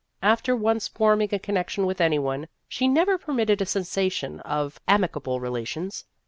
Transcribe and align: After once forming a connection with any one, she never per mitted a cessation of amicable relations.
After 0.23 0.55
once 0.55 0.87
forming 0.87 1.29
a 1.31 1.37
connection 1.37 1.85
with 1.85 2.01
any 2.01 2.17
one, 2.17 2.47
she 2.67 2.87
never 2.87 3.19
per 3.19 3.33
mitted 3.33 3.61
a 3.61 3.67
cessation 3.67 4.39
of 4.39 4.81
amicable 4.87 5.39
relations. 5.39 6.05